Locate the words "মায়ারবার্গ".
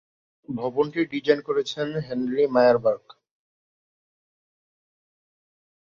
2.55-3.05